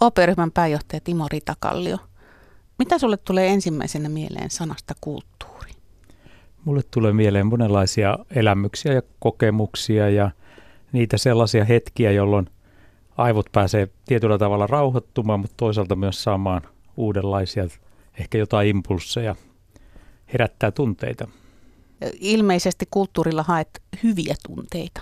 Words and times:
OP-ryhmän 0.00 0.52
pääjohtaja 0.52 1.00
Timo 1.00 1.26
Ritakallio. 1.30 1.98
Mitä 2.78 2.98
sulle 2.98 3.16
tulee 3.16 3.48
ensimmäisenä 3.48 4.08
mieleen 4.08 4.50
sanasta 4.50 4.94
kulttuuri? 5.00 5.72
Mulle 6.64 6.82
tulee 6.90 7.12
mieleen 7.12 7.46
monenlaisia 7.46 8.18
elämyksiä 8.30 8.92
ja 8.92 9.02
kokemuksia 9.18 10.10
ja 10.10 10.30
niitä 10.92 11.18
sellaisia 11.18 11.64
hetkiä, 11.64 12.10
jolloin 12.10 12.50
aivot 13.16 13.46
pääsee 13.52 13.88
tietyllä 14.06 14.38
tavalla 14.38 14.66
rauhoittumaan, 14.66 15.40
mutta 15.40 15.54
toisaalta 15.56 15.96
myös 15.96 16.22
saamaan 16.22 16.62
uudenlaisia, 16.96 17.68
ehkä 18.18 18.38
jotain 18.38 18.68
impulsseja, 18.68 19.36
herättää 20.32 20.70
tunteita. 20.70 21.28
Ilmeisesti 22.20 22.86
kulttuurilla 22.90 23.42
haet 23.42 23.82
hyviä 24.02 24.34
tunteita. 24.46 25.00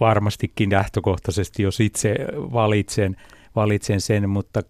Varmastikin 0.00 0.72
lähtökohtaisesti, 0.72 1.62
jos 1.62 1.80
itse 1.80 2.14
valitsen, 2.36 3.16
valitsen 3.56 4.00
sen, 4.00 4.30
mutta 4.30 4.62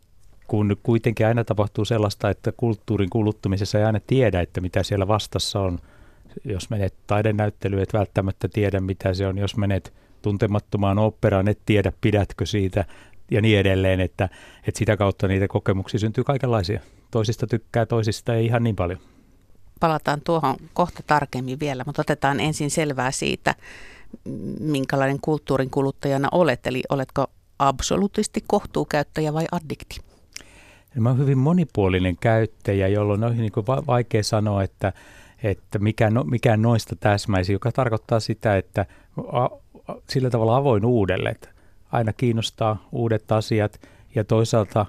kun 0.47 0.77
kuitenkin 0.83 1.27
aina 1.27 1.45
tapahtuu 1.45 1.85
sellaista, 1.85 2.31
että 2.31 2.53
kulttuurin 2.57 3.11
kuluttumisessa 3.11 3.79
ei 3.79 3.85
aina 3.85 4.01
tiedä, 4.07 4.41
että 4.41 4.61
mitä 4.61 4.83
siellä 4.83 5.09
vastassa 5.09 5.61
on. 5.61 5.79
Jos 6.45 6.71
menet 6.71 6.95
taidenäyttelyyn, 7.07 7.83
et 7.83 7.93
välttämättä 7.93 8.49
tiedä, 8.49 8.81
mitä 8.81 9.15
se 9.15 9.27
on. 9.27 9.39
Jos 9.39 9.57
menet 9.57 9.93
tuntemattomaan 10.23 10.99
operaan, 10.99 11.49
et 11.49 11.59
tiedä, 11.67 11.93
pidätkö 12.01 12.47
siitä 12.47 12.85
ja 13.31 13.41
niin 13.41 13.59
edelleen, 13.59 14.01
että, 14.01 14.29
että 14.69 14.79
sitä 14.79 14.97
kautta 14.97 15.29
niitä 15.29 15.49
kokemuksia 15.49 16.01
syntyy 16.01 16.25
kaikenlaisia. 16.25 16.81
Toisista 17.11 17.47
tykkää, 17.47 17.87
toisista 17.87 18.35
ei 18.35 18.47
ihan 18.47 18.65
niin 18.65 18.77
paljon. 18.77 18.99
Palataan 19.81 20.21
tuohon 20.21 20.57
kohta 20.75 21.03
tarkemmin 21.07 21.61
vielä, 21.61 21.83
mutta 21.87 22.03
otetaan 22.03 22.41
ensin 22.41 22.71
selvää 22.71 23.11
siitä, 23.11 23.55
minkälainen 24.61 25.19
kulttuurin 25.21 25.71
kuluttajana 25.71 26.29
olet, 26.33 26.67
eli 26.67 26.83
oletko 26.89 27.27
absoluuttisesti 27.59 28.45
kohtuukäyttäjä 28.47 29.33
vai 29.33 29.45
addikti? 29.53 30.01
Mä 31.01 31.09
olen 31.09 31.21
hyvin 31.21 31.39
monipuolinen 31.39 32.17
käyttäjä, 32.17 32.89
jolloin 32.89 33.25
on 33.25 33.37
niin 33.37 33.53
vaikea 33.87 34.23
sanoa, 34.23 34.63
että, 34.63 34.93
että 35.43 35.79
mikä, 35.79 36.11
no, 36.11 36.25
mikä 36.25 36.57
noista 36.57 36.97
täsmäisi, 36.97 37.53
joka 37.53 37.73
tarkoittaa 37.73 38.21
sitä, 38.21 38.57
että 38.57 38.87
a, 39.33 39.49
sillä 40.11 40.31
tavalla 40.31 40.57
avoin 40.57 40.85
uudelle, 40.85 41.29
että 41.29 41.49
aina 41.93 42.13
kiinnostaa 42.13 42.89
uudet 42.93 43.33
asiat. 43.33 43.81
Ja 44.15 44.25
toisaalta 44.25 44.87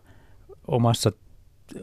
omassa, 0.68 1.12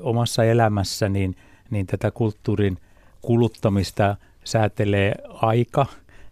omassa 0.00 0.44
elämässä 0.44 1.08
niin, 1.08 1.36
niin 1.70 1.86
tätä 1.86 2.10
kulttuurin 2.10 2.78
kuluttamista 3.22 4.16
säätelee 4.44 5.14
aika 5.28 5.86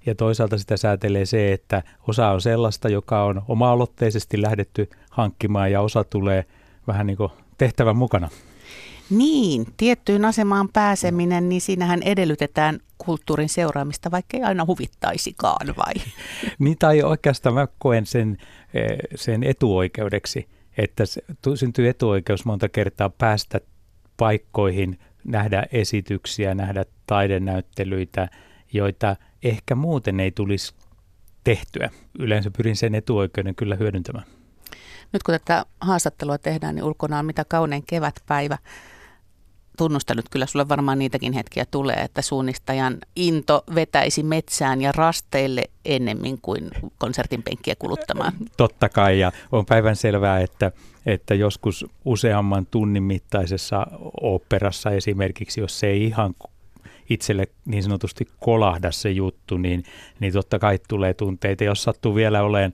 ja 0.06 0.14
toisaalta 0.14 0.58
sitä 0.58 0.76
säätelee 0.76 1.26
se, 1.26 1.52
että 1.52 1.82
osa 2.08 2.28
on 2.28 2.40
sellaista, 2.40 2.88
joka 2.88 3.24
on 3.24 3.42
oma-aloitteisesti 3.48 4.42
lähdetty 4.42 4.90
hankkimaan 5.10 5.72
ja 5.72 5.80
osa 5.80 6.04
tulee 6.04 6.44
vähän 6.86 7.06
niin 7.06 7.16
kuin 7.16 7.32
tehtävän 7.58 7.96
mukana. 7.96 8.28
Niin, 9.10 9.66
tiettyyn 9.76 10.24
asemaan 10.24 10.68
pääseminen, 10.68 11.48
niin 11.48 11.60
siinähän 11.60 12.02
edellytetään 12.02 12.78
kulttuurin 12.98 13.48
seuraamista, 13.48 14.10
vaikka 14.10 14.36
ei 14.36 14.42
aina 14.42 14.64
huvittaisikaan, 14.64 15.66
vai? 15.76 15.94
niin, 16.58 16.78
tai 16.78 17.02
oikeastaan 17.02 17.54
mä 17.54 17.68
koen 17.78 18.06
sen, 18.06 18.38
eh, 18.74 18.98
sen 19.14 19.42
etuoikeudeksi, 19.44 20.48
että 20.78 21.04
syntyy 21.54 21.88
etuoikeus 21.88 22.44
monta 22.44 22.68
kertaa 22.68 23.10
päästä 23.10 23.60
paikkoihin, 24.16 24.98
nähdä 25.24 25.64
esityksiä, 25.72 26.54
nähdä 26.54 26.84
taidenäyttelyitä, 27.06 28.28
joita 28.72 29.16
ehkä 29.42 29.74
muuten 29.74 30.20
ei 30.20 30.30
tulisi 30.30 30.74
tehtyä. 31.44 31.90
Yleensä 32.18 32.50
pyrin 32.50 32.76
sen 32.76 32.94
etuoikeuden 32.94 33.54
kyllä 33.54 33.76
hyödyntämään. 33.76 34.26
Nyt 35.12 35.22
kun 35.22 35.34
tätä 35.34 35.66
haastattelua 35.80 36.38
tehdään, 36.38 36.74
niin 36.74 36.84
ulkona 36.84 37.18
on 37.18 37.26
mitä 37.26 37.44
kaunein 37.48 37.82
kevätpäivä. 37.86 38.58
Tunnustan 39.78 40.16
nyt 40.16 40.28
kyllä 40.28 40.46
sulle 40.46 40.68
varmaan 40.68 40.98
niitäkin 40.98 41.32
hetkiä 41.32 41.64
tulee, 41.70 41.96
että 41.96 42.22
suunnistajan 42.22 42.98
into 43.16 43.64
vetäisi 43.74 44.22
metsään 44.22 44.80
ja 44.80 44.92
rasteille 44.92 45.64
ennemmin 45.84 46.38
kuin 46.42 46.70
konsertin 46.98 47.42
penkkiä 47.42 47.74
kuluttamaan. 47.78 48.32
Totta 48.56 48.88
kai, 48.88 49.20
ja 49.20 49.32
on 49.52 49.66
päivän 49.66 49.96
selvää, 49.96 50.40
että, 50.40 50.72
että 51.06 51.34
joskus 51.34 51.86
useamman 52.04 52.66
tunnin 52.66 53.02
mittaisessa 53.02 53.86
operassa 54.20 54.90
esimerkiksi, 54.90 55.60
jos 55.60 55.80
se 55.80 55.86
ei 55.86 56.04
ihan 56.04 56.34
itselle 57.10 57.46
niin 57.64 57.82
sanotusti 57.82 58.28
kolahda 58.40 58.92
se 58.92 59.10
juttu, 59.10 59.56
niin, 59.56 59.84
niin 60.20 60.32
totta 60.32 60.58
kai 60.58 60.78
tulee 60.88 61.14
tunteita. 61.14 61.64
Jos 61.64 61.82
sattuu 61.82 62.14
vielä 62.14 62.42
olemaan 62.42 62.72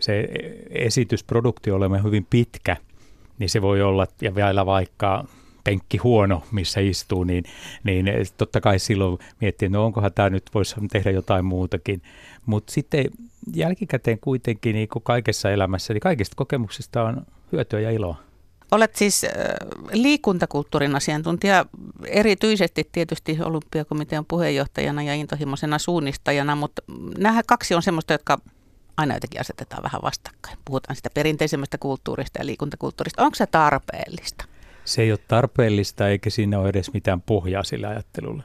se 0.00 0.28
esitysproduktio 0.70 1.76
olemme 1.76 2.02
hyvin 2.02 2.26
pitkä, 2.30 2.76
niin 3.38 3.50
se 3.50 3.62
voi 3.62 3.82
olla, 3.82 4.06
ja 4.20 4.34
vielä 4.34 4.66
vaikka 4.66 5.24
penkki 5.64 5.98
huono, 5.98 6.42
missä 6.52 6.80
istuu, 6.80 7.24
niin, 7.24 7.44
niin 7.84 8.06
totta 8.36 8.60
kai 8.60 8.78
silloin 8.78 9.18
miettii, 9.40 9.68
no 9.68 9.84
onkohan 9.84 10.12
tämä 10.12 10.30
nyt, 10.30 10.50
voisi 10.54 10.74
tehdä 10.92 11.10
jotain 11.10 11.44
muutakin. 11.44 12.02
Mutta 12.46 12.72
sitten 12.72 13.04
jälkikäteen 13.54 14.18
kuitenkin 14.20 14.74
niin 14.74 14.88
kuin 14.88 15.02
kaikessa 15.02 15.50
elämässä, 15.50 15.92
niin 15.92 16.00
kaikista 16.00 16.36
kokemuksista 16.36 17.02
on 17.02 17.26
hyötyä 17.52 17.80
ja 17.80 17.90
iloa. 17.90 18.25
Olet 18.70 18.96
siis 18.96 19.26
liikuntakulttuurin 19.92 20.96
asiantuntija, 20.96 21.66
erityisesti 22.06 22.88
tietysti 22.92 23.38
olympiakomitean 23.44 24.24
puheenjohtajana 24.24 25.02
ja 25.02 25.14
intohimoisena 25.14 25.78
suunnistajana, 25.78 26.56
mutta 26.56 26.82
nämä 27.18 27.42
kaksi 27.46 27.74
on 27.74 27.82
semmoista, 27.82 28.14
jotka 28.14 28.38
aina 28.96 29.14
jotenkin 29.14 29.40
asetetaan 29.40 29.82
vähän 29.82 30.02
vastakkain. 30.02 30.58
Puhutaan 30.64 30.96
sitä 30.96 31.10
perinteisemmästä 31.10 31.78
kulttuurista 31.78 32.38
ja 32.38 32.46
liikuntakulttuurista. 32.46 33.22
Onko 33.22 33.34
se 33.34 33.46
tarpeellista? 33.46 34.44
Se 34.84 35.02
ei 35.02 35.12
ole 35.12 35.18
tarpeellista 35.28 36.08
eikä 36.08 36.30
siinä 36.30 36.58
ole 36.58 36.68
edes 36.68 36.92
mitään 36.92 37.20
pohjaa 37.20 37.64
sillä 37.64 37.88
ajattelulla. 37.88 38.42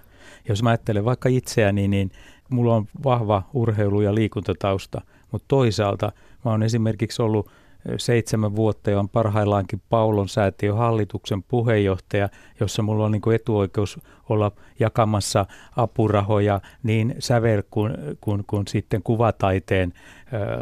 Jos 0.49 0.63
mä 0.63 0.69
ajattelen 0.69 1.05
vaikka 1.05 1.29
itseäni, 1.29 1.87
niin 1.87 2.11
mulla 2.49 2.75
on 2.75 2.87
vahva 3.03 3.43
urheilu- 3.53 4.01
ja 4.01 4.15
liikuntatausta, 4.15 5.01
mutta 5.31 5.45
toisaalta 5.47 6.11
mä 6.45 6.51
oon 6.51 6.63
esimerkiksi 6.63 7.21
ollut 7.21 7.51
seitsemän 7.97 8.55
vuotta 8.55 8.91
ja 8.91 8.99
on 8.99 9.09
parhaillaankin 9.09 9.81
Paulon 9.89 10.29
säätiön 10.29 10.77
hallituksen 10.77 11.43
puheenjohtaja, 11.43 12.29
jossa 12.59 12.81
mulla 12.81 13.05
on 13.05 13.11
niin 13.11 13.21
kuin 13.21 13.35
etuoikeus 13.35 13.99
olla 14.29 14.51
jakamassa 14.79 15.45
apurahoja 15.75 16.61
niin 16.83 17.15
sävel 17.19 17.63
kuin, 17.71 17.93
kuin, 18.21 18.43
kuin 18.47 18.67
sitten 18.67 19.03
kuvataiteen 19.03 19.93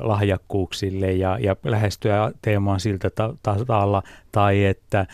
lahjakkuuksille 0.02 1.12
ja, 1.12 1.38
ja 1.41 1.56
lähestyä 1.63 2.31
teemaan 2.41 2.80
siltä 2.80 3.09
tavalla, 3.44 4.03
tai 4.31 4.66
että 4.66 5.06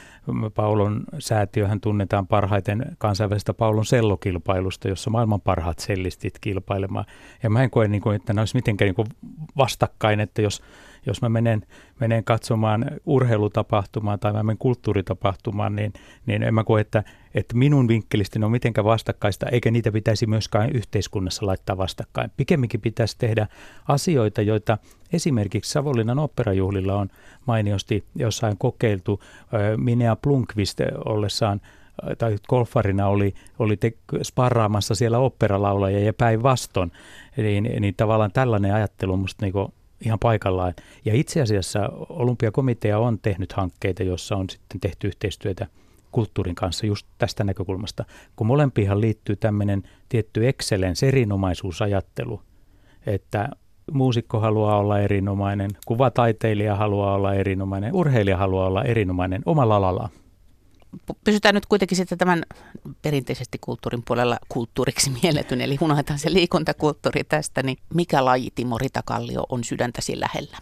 Paulon 0.55 1.03
säätiöhän 1.19 1.81
tunnetaan 1.81 2.27
parhaiten 2.27 2.85
kansainvälisestä 2.97 3.53
Paulon 3.53 3.85
sellokilpailusta, 3.85 4.87
jossa 4.87 5.09
maailman 5.09 5.41
parhaat 5.41 5.79
sellistit 5.79 6.39
kilpailemaan. 6.39 7.05
Ja 7.43 7.49
mä 7.49 7.63
en 7.63 7.69
koe, 7.69 7.87
niin 7.87 8.01
kuin, 8.01 8.15
että 8.15 8.33
ne 8.33 8.41
olisi 8.41 8.55
mitenkään 8.55 8.93
niin 8.97 9.07
vastakkain, 9.57 10.19
että 10.19 10.41
jos 10.41 10.61
jos 11.05 11.21
mä 11.21 11.29
menen, 11.29 11.65
menen 11.99 12.23
katsomaan 12.23 12.85
urheilutapahtumaan 13.05 14.19
tai 14.19 14.33
mä 14.33 14.43
menen 14.43 14.57
kulttuuritapahtumaan, 14.57 15.75
niin, 15.75 15.93
niin 16.25 16.43
en 16.43 16.53
mä 16.53 16.63
koe, 16.63 16.81
että, 16.81 17.03
että 17.33 17.57
minun 17.57 17.87
vinkkelistä 17.87 18.39
on 18.43 18.51
mitenkään 18.51 18.85
vastakkaista, 18.85 19.45
eikä 19.49 19.71
niitä 19.71 19.91
pitäisi 19.91 20.27
myöskään 20.27 20.71
yhteiskunnassa 20.71 21.45
laittaa 21.45 21.77
vastakkain. 21.77 22.31
Pikemminkin 22.37 22.81
pitäisi 22.81 23.15
tehdä 23.17 23.47
asioita, 23.87 24.41
joita 24.41 24.77
esimerkiksi 25.13 25.71
Savonlinnan 25.71 26.19
operajuhlilla 26.19 26.95
on 26.95 27.09
mainiosti 27.45 28.03
jossain 28.15 28.57
kokeiltu. 28.57 29.19
Minea 29.77 30.15
Plunkvist 30.15 30.81
ollessaan 31.05 31.61
tai 32.17 32.37
golfarina 32.49 33.07
oli, 33.07 33.33
oli 33.59 33.77
te, 33.77 33.93
sparraamassa 34.23 34.95
siellä 34.95 35.19
operalaulajia 35.19 35.99
ja 35.99 36.13
päinvastoin. 36.13 36.91
Niin, 37.37 37.63
niin 37.79 37.95
tavallaan 37.97 38.31
tällainen 38.31 38.73
ajattelu 38.73 39.13
on 39.13 39.19
musta 39.19 39.45
niinku 39.45 39.73
ihan 40.01 40.19
paikallaan. 40.19 40.73
Ja 41.05 41.13
itse 41.13 41.41
asiassa 41.41 41.89
Olympiakomitea 42.09 42.99
on 42.99 43.19
tehnyt 43.19 43.53
hankkeita, 43.53 44.03
joissa 44.03 44.35
on 44.35 44.49
sitten 44.49 44.79
tehty 44.79 45.07
yhteistyötä 45.07 45.67
kulttuurin 46.11 46.55
kanssa 46.55 46.85
just 46.85 47.07
tästä 47.17 47.43
näkökulmasta, 47.43 48.05
kun 48.35 48.47
molempiinhan 48.47 49.01
liittyy 49.01 49.35
tämmöinen 49.35 49.83
tietty 50.09 50.47
excellence, 50.47 51.07
erinomaisuusajattelu, 51.07 52.41
että 53.05 53.49
muusikko 53.91 54.39
haluaa 54.39 54.77
olla 54.77 54.99
erinomainen, 54.99 55.71
kuvataiteilija 55.85 56.75
haluaa 56.75 57.15
olla 57.15 57.33
erinomainen, 57.33 57.95
urheilija 57.95 58.37
haluaa 58.37 58.67
olla 58.67 58.83
erinomainen 58.83 59.41
omalla 59.45 59.75
alallaan 59.75 60.09
pysytään 61.23 61.55
nyt 61.55 61.65
kuitenkin 61.65 61.95
sitten 61.95 62.17
tämän 62.17 62.43
perinteisesti 63.01 63.57
kulttuurin 63.61 64.03
puolella 64.07 64.37
kulttuuriksi 64.49 65.11
mielletyn, 65.23 65.61
eli 65.61 65.77
unohdetaan 65.81 66.19
se 66.19 66.33
liikuntakulttuuri 66.33 67.23
tästä, 67.23 67.63
niin 67.63 67.77
mikä 67.93 68.25
laji 68.25 68.51
Timo 68.55 68.77
Ritakallio 68.77 69.45
on 69.49 69.63
sydäntäsi 69.63 70.19
lähellä? 70.19 70.57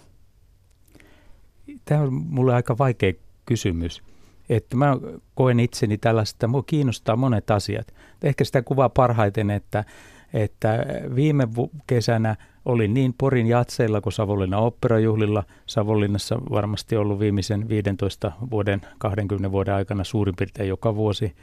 Tämä 1.85 2.01
on 2.01 2.13
mulle 2.13 2.53
aika 2.53 2.77
vaikea 2.77 3.13
kysymys. 3.45 4.03
Että 4.49 4.75
mä 4.75 4.97
koen 5.35 5.59
itseni 5.59 5.97
tällaista, 5.97 6.47
mua 6.47 6.63
kiinnostaa 6.63 7.15
monet 7.15 7.51
asiat. 7.51 7.93
Ehkä 8.23 8.43
sitä 8.43 8.61
kuvaa 8.61 8.89
parhaiten, 8.89 9.49
että, 9.49 9.85
että 10.33 10.85
viime 11.15 11.47
kesänä 11.87 12.35
olin 12.65 12.93
niin 12.93 13.13
Porin 13.17 13.47
jatseilla 13.47 14.01
kuin 14.01 14.13
Savonlinnan 14.13 14.59
operajuhlilla. 14.59 15.43
Savonlinnassa 15.65 16.39
varmasti 16.49 16.95
ollut 16.95 17.19
viimeisen 17.19 17.69
15 17.69 18.31
vuoden, 18.51 18.81
20 18.97 19.51
vuoden 19.51 19.73
aikana 19.73 20.03
suurin 20.03 20.35
piirtein 20.35 20.69
joka 20.69 20.95
vuosi. 20.95 21.35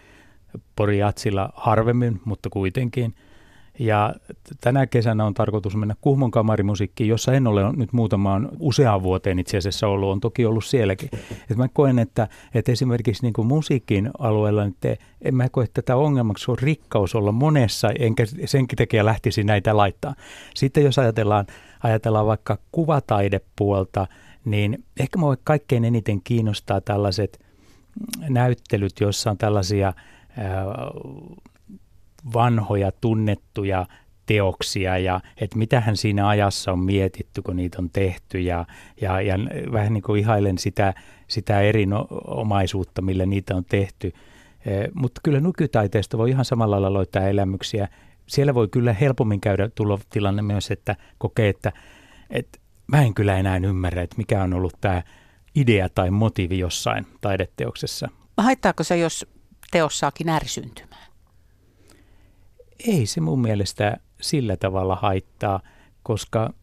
Porin 0.77 0.99
jatsilla 0.99 1.53
harvemmin, 1.55 2.21
mutta 2.25 2.51
kuitenkin– 2.51 3.15
ja 3.79 4.15
tänä 4.61 4.87
kesänä 4.87 5.25
on 5.25 5.35
tarkoitus 5.35 5.77
mennä 5.77 5.95
Kuhmon 6.01 6.31
kamarimusiikkiin, 6.31 7.09
jossa 7.09 7.33
en 7.33 7.47
ole 7.47 7.73
nyt 7.73 7.93
muutamaan 7.93 8.49
useaan 8.59 9.03
vuoteen 9.03 9.39
itse 9.39 9.57
asiassa 9.57 9.89
ollut, 9.89 10.11
on 10.11 10.21
toki 10.21 10.47
ollut 10.47 10.65
sielläkin. 10.65 11.11
Et 11.51 11.57
mä 11.57 11.69
koen, 11.69 11.99
että, 11.99 12.29
että 12.55 12.73
esimerkiksi 12.73 13.23
niin 13.23 13.47
musiikin 13.47 14.11
alueella, 14.19 14.65
että 14.65 14.97
en 15.23 15.35
mä 15.35 15.49
koe 15.49 15.67
tätä 15.75 15.97
ongelmaksi, 15.97 16.51
on 16.51 16.59
rikkaus 16.59 17.15
olla 17.15 17.33
monessa, 17.33 17.91
enkä 17.99 18.25
senkin 18.45 18.77
takia 18.77 19.05
lähtisi 19.05 19.45
näitä 19.45 19.77
laittaa. 19.77 20.15
Sitten 20.55 20.85
jos 20.85 20.99
ajatellaan, 20.99 21.47
ajatellaan 21.83 22.27
vaikka 22.27 22.59
kuvataidepuolta, 22.73 24.07
niin 24.45 24.85
ehkä 25.01 25.19
mua 25.19 25.37
kaikkein 25.45 25.85
eniten 25.85 26.23
kiinnostaa 26.23 26.81
tällaiset 26.81 27.41
näyttelyt, 28.29 29.01
joissa 29.01 29.31
on 29.31 29.39
tällaisia 29.39 29.93
vanhoja 32.35 32.93
tunnettuja 32.93 33.87
teoksia 34.27 34.99
ja 34.99 35.21
että 35.41 35.59
mitähän 35.59 35.97
siinä 35.97 36.29
ajassa 36.29 36.73
on 36.73 36.79
mietitty, 36.79 37.43
kun 37.43 37.57
niitä 37.57 37.79
on 37.79 37.91
tehty 37.91 38.41
ja, 38.41 38.67
ja, 39.01 39.21
ja 39.21 39.35
vähän 39.73 39.93
niin 39.93 40.03
kuin 40.03 40.21
ihailen 40.21 40.59
sitä, 40.59 40.95
sitä 41.29 41.61
erinomaisuutta, 41.61 43.03
millä 43.03 43.27
niitä 43.27 43.57
on 43.57 43.65
tehty. 43.65 44.13
E, 44.67 44.89
mutta 44.95 45.21
kyllä 45.25 45.41
nykytaiteesta 45.41 46.19
voi 46.19 46.31
ihan 46.31 46.45
samalla 46.45 46.75
lailla 46.75 46.93
loittaa 46.93 47.29
elämyksiä. 47.29 47.89
Siellä 48.27 48.55
voi 48.55 48.69
kyllä 48.69 48.93
helpommin 48.93 49.41
käydä 49.41 49.69
tulla 49.75 49.99
tilanne 50.11 50.43
myös, 50.43 50.71
että 50.71 50.97
kokee, 51.19 51.49
että, 51.49 51.73
että 52.31 52.59
mä 52.87 53.03
en 53.03 53.15
kyllä 53.15 53.39
enää 53.39 53.57
ymmärrä, 53.57 54.03
että 54.03 54.17
mikä 54.17 54.43
on 54.43 54.55
ollut 54.55 54.77
tämä 54.81 55.03
idea 55.55 55.89
tai 55.89 56.11
motiivi 56.11 56.59
jossain 56.59 57.07
taideteoksessa. 57.21 58.09
Haittaako 58.37 58.85
se, 58.85 58.97
jos 58.97 59.27
teos 59.71 59.99
saakin 59.99 60.29
ärsyyntymään? 60.29 61.10
Ei 62.87 63.07
se 63.07 63.21
mun 63.21 63.41
mielestä 63.41 63.97
sillä 64.21 64.57
tavalla 64.57 64.97
haittaa, 64.97 65.61
koska 66.03 66.55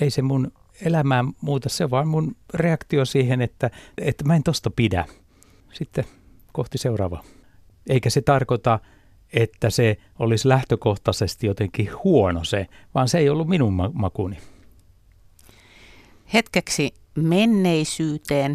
ei 0.00 0.10
se 0.10 0.22
mun 0.22 0.52
elämää 0.84 1.24
muuta, 1.40 1.68
se 1.68 1.90
vaan 1.90 2.08
mun 2.08 2.36
reaktio 2.54 3.04
siihen, 3.04 3.40
että, 3.40 3.70
että 3.98 4.24
mä 4.24 4.36
en 4.36 4.42
tosta 4.42 4.70
pidä. 4.70 5.04
Sitten 5.72 6.04
kohti 6.52 6.78
seuraavaa. 6.78 7.22
Eikä 7.88 8.10
se 8.10 8.20
tarkoita, 8.20 8.78
että 9.32 9.70
se 9.70 9.96
olisi 10.18 10.48
lähtökohtaisesti 10.48 11.46
jotenkin 11.46 11.90
huono 12.04 12.44
se, 12.44 12.66
vaan 12.94 13.08
se 13.08 13.18
ei 13.18 13.28
ollut 13.28 13.48
minun 13.48 13.74
makuni. 13.92 14.38
Hetkeksi 16.34 16.94
menneisyyteen, 17.14 18.54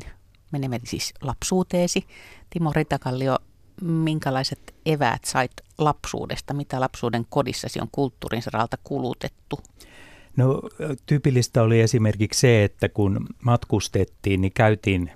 menemme 0.51 0.79
siis 0.83 1.13
lapsuuteesi. 1.21 2.05
Timo 2.49 2.73
Ritakallio, 2.75 3.37
minkälaiset 3.81 4.75
eväät 4.85 5.25
sait 5.25 5.51
lapsuudesta? 5.77 6.53
Mitä 6.53 6.79
lapsuuden 6.79 7.25
kodissasi 7.29 7.81
on 7.81 7.87
kulttuurin 7.91 8.41
saralta 8.41 8.77
kulutettu? 8.83 9.59
No 10.35 10.61
tyypillistä 11.05 11.63
oli 11.63 11.81
esimerkiksi 11.81 12.39
se, 12.39 12.63
että 12.63 12.89
kun 12.89 13.27
matkustettiin, 13.43 14.41
niin 14.41 14.53
käytiin 14.55 15.11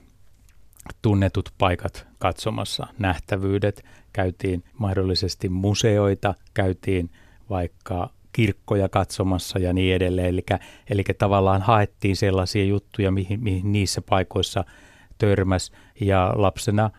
tunnetut 1.01 1.49
paikat 1.57 2.07
katsomassa, 2.19 2.87
nähtävyydet, 2.99 3.85
käytiin 4.13 4.63
mahdollisesti 4.77 5.49
museoita, 5.49 6.33
käytiin 6.53 7.09
vaikka 7.49 8.09
kirkkoja 8.31 8.89
katsomassa 8.89 9.59
ja 9.59 9.73
niin 9.73 9.95
edelleen. 9.95 10.27
Eli, 10.27 10.43
eli 10.89 11.03
tavallaan 11.17 11.61
haettiin 11.61 12.15
sellaisia 12.15 12.65
juttuja, 12.65 13.11
mihin, 13.11 13.43
mihin 13.43 13.71
niissä 13.71 14.01
paikoissa 14.01 14.65
törmäs. 15.17 15.71
Ja 16.01 16.33
lapsena 16.35 16.89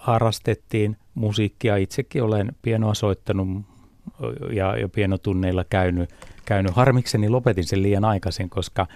harrastettiin 0.00 0.96
musiikkia. 1.14 1.76
Itsekin 1.76 2.22
olen 2.22 2.52
pienoa 2.62 2.94
soittanut 2.94 3.48
ja, 4.52 4.76
ja 4.76 4.88
pienotunneilla 4.88 5.64
käynyt, 5.64 6.10
käynyt. 6.44 6.72
Harmikseni 6.74 7.28
lopetin 7.28 7.64
sen 7.64 7.82
liian 7.82 8.04
aikaisin, 8.04 8.50
koska 8.50 8.86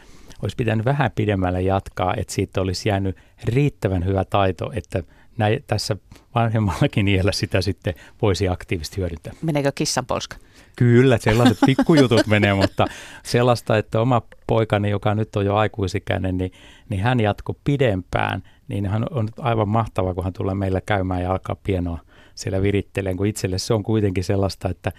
olisi 0.42 0.56
pitänyt 0.56 0.84
vähän 0.84 1.10
pidemmälle 1.14 1.62
jatkaa, 1.62 2.14
että 2.16 2.32
siitä 2.34 2.60
olisi 2.60 2.88
jäänyt 2.88 3.16
riittävän 3.44 4.04
hyvä 4.04 4.24
taito, 4.24 4.72
että 4.74 5.02
näin, 5.38 5.64
tässä 5.66 5.96
vanhemmallakin 6.34 7.08
iällä 7.08 7.32
sitä 7.32 7.60
sitten 7.60 7.94
voisi 8.22 8.48
aktiivisesti 8.48 8.96
hyödyntää. 8.96 9.32
Meneekö 9.42 9.72
kissan 9.75 10.06
polska? 10.06 10.36
Kyllä, 10.76 11.19
sellaiset 11.19 11.58
pikkujutut 11.66 12.26
menee, 12.26 12.54
mutta 12.54 12.86
sellaista, 13.25 13.78
että 13.78 14.00
oma 14.00 14.22
poikani, 14.46 14.90
joka 14.90 15.14
nyt 15.14 15.36
on 15.36 15.46
jo 15.46 15.54
aikuisikäinen, 15.54 16.38
niin, 16.38 16.52
niin 16.88 17.00
hän 17.00 17.20
jatkoi 17.20 17.54
pidempään, 17.64 18.42
niin 18.69 18.86
hän 18.86 19.04
on 19.10 19.28
aivan 19.38 19.69
mahtava, 19.69 20.14
kun 20.14 20.25
hän 20.25 20.32
tulee 20.32 20.54
meillä 20.54 20.81
käymään 20.86 21.22
ja 21.22 21.32
alkaa 21.32 21.56
pienoa 21.62 21.98
siellä 22.34 22.62
viritteleen, 22.62 23.16
kun 23.16 23.26
itselle 23.26 23.58
se 23.58 23.75
on 23.75 23.82
kuitenkin 23.82 24.25
sellaista, 24.25 24.69
että 24.69 24.92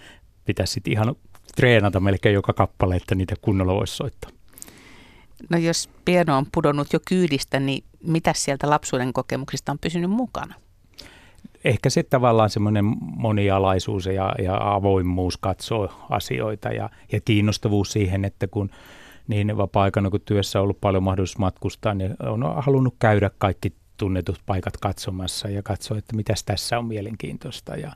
pitäisi 0.46 0.74
sitten 0.74 0.94
ihan 0.94 1.16
treenata 1.56 2.00
melkein 2.00 2.34
joka 2.34 2.54
kappale, 2.54 2.96
että 2.96 3.16
niitä 3.16 3.36
kunnolla 3.42 3.74
voisi 3.74 3.96
soittaa. 3.96 4.35
No 5.50 5.58
jos 5.58 5.90
pieno 6.06 6.38
on 6.38 6.46
pudonnut 6.52 6.94
jo 6.94 7.00
kyydistä, 7.08 7.60
niin 7.60 7.84
mitä 8.04 8.34
sieltä 8.36 8.70
lapsuuden 8.70 9.14
kokemuksista 9.14 9.72
on 9.72 9.80
pysynyt 9.80 10.10
mukana? 10.10 10.56
Ehkä 11.64 11.90
se 11.90 12.04
tavallaan 12.04 12.50
semmoinen 12.50 12.86
monialaisuus 13.02 14.06
ja, 14.06 14.36
ja 14.44 14.74
avoimuus 14.74 15.38
katsoo 15.38 15.90
asioita 16.10 16.70
ja, 16.70 16.90
ja 17.12 17.22
kiinnostavuus 17.22 17.92
siihen, 17.92 18.26
että 18.26 18.48
kun 18.48 18.70
niin 19.28 19.58
vapaa-aikana 19.58 20.10
kun 20.10 20.22
työssä 20.22 20.60
on 20.60 20.64
ollut 20.64 20.82
paljon 20.82 21.04
mahdollisuus 21.04 21.38
matkustaa, 21.38 21.94
niin 21.94 22.16
on 22.20 22.64
halunnut 22.64 22.96
käydä 23.00 23.32
kaikki 23.38 23.74
tunnetut 23.98 24.42
paikat 24.46 24.78
katsomassa 24.78 25.50
ja 25.50 25.64
katsoa, 25.64 25.98
että 25.98 26.16
mitäs 26.16 26.44
tässä 26.44 26.80
on 26.80 26.86
mielenkiintoista. 26.86 27.76
Ja 27.76 27.92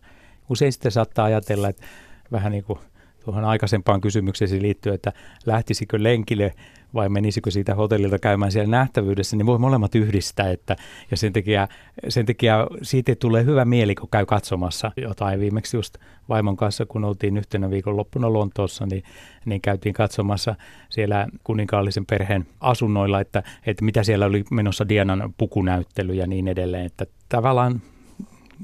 usein 0.49 0.73
sitten 0.73 0.91
saattaa 0.91 1.25
ajatella, 1.25 1.69
että 1.69 1.85
vähän 2.31 2.51
niin 2.51 2.63
kuin 2.63 2.79
tuohon 3.29 3.45
aikaisempaan 3.45 4.01
kysymykseen 4.01 4.61
liittyy, 4.61 4.93
että 4.93 5.13
lähtisikö 5.45 6.03
lenkille 6.03 6.53
vai 6.93 7.09
menisikö 7.09 7.51
siitä 7.51 7.75
hotellilta 7.75 8.19
käymään 8.19 8.51
siellä 8.51 8.71
nähtävyydessä, 8.71 9.35
niin 9.37 9.45
voi 9.45 9.59
molemmat 9.59 9.95
yhdistää. 9.95 10.51
Että, 10.51 10.75
ja 11.11 11.17
sen 11.17 11.33
takia, 11.33 11.67
sen 12.07 12.25
takia 12.25 12.67
siitä 12.81 13.15
tulee 13.15 13.45
hyvä 13.45 13.65
mieli, 13.65 13.95
kun 13.95 14.09
käy 14.11 14.25
katsomassa 14.25 14.91
jotain. 14.97 15.39
Viimeksi 15.39 15.77
just 15.77 15.97
vaimon 16.29 16.57
kanssa, 16.57 16.85
kun 16.85 17.05
oltiin 17.05 17.37
yhtenä 17.37 17.69
viikonloppuna 17.69 18.33
Lontoossa, 18.33 18.85
niin, 18.85 19.03
niin 19.45 19.61
käytiin 19.61 19.93
katsomassa 19.93 20.55
siellä 20.89 21.27
kuninkaallisen 21.43 22.05
perheen 22.05 22.47
asunnoilla, 22.59 23.19
että, 23.19 23.43
että 23.65 23.85
mitä 23.85 24.03
siellä 24.03 24.25
oli 24.25 24.43
menossa 24.51 24.89
Dianan 24.89 25.33
pukunäyttely 25.37 26.13
ja 26.13 26.27
niin 26.27 26.47
edelleen. 26.47 26.85
Että 26.85 27.05
tavallaan 27.29 27.81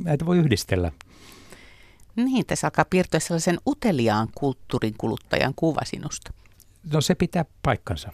näitä 0.04 0.26
voi 0.26 0.38
yhdistellä. 0.38 0.92
Niin, 2.16 2.46
tässä 2.46 2.68
alkaa 2.68 2.86
piirtyä 2.86 3.20
sellaisen 3.20 3.58
uteliaan 3.68 4.28
kulttuurin 4.36 4.94
kuluttajan 4.98 5.54
kuva 5.56 5.82
sinusta. 5.86 6.34
No 6.94 7.02
se 7.02 7.16
pitää 7.16 7.46
paikkansa. 7.64 8.12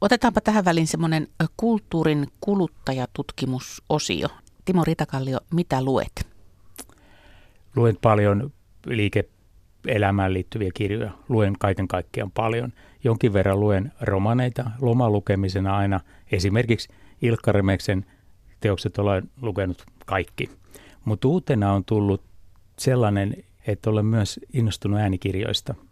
Otetaanpa 0.00 0.40
tähän 0.40 0.64
väliin 0.64 0.86
semmoinen 0.86 1.28
kulttuurin 1.56 2.26
kuluttajatutkimusosio. 2.40 4.28
Timo 4.64 4.84
Ritakallio, 4.84 5.38
mitä 5.54 5.82
luet? 5.82 6.28
Luen 7.76 7.96
paljon 8.02 8.52
liike-elämään 8.86 10.32
liittyviä 10.32 10.70
kirjoja. 10.74 11.10
Luen 11.28 11.54
kaiken 11.58 11.88
kaikkiaan 11.88 12.30
paljon. 12.30 12.72
Jonkin 13.04 13.32
verran 13.32 13.60
luen 13.60 13.92
romaneita 14.00 14.70
lomalukemisena 14.80 15.76
aina. 15.76 16.00
Esimerkiksi 16.32 16.88
Ilkka 17.22 17.52
Remeksen 17.52 18.06
teokset 18.60 18.98
olen 18.98 19.30
lukenut 19.42 19.84
kaikki. 20.06 20.50
Mutta 21.04 21.28
uutena 21.28 21.72
on 21.72 21.84
tullut 21.84 22.27
sellainen, 22.80 23.44
että 23.66 23.90
olen 23.90 24.06
myös 24.06 24.40
innostunut 24.52 25.00
äänikirjoista– 25.00 25.74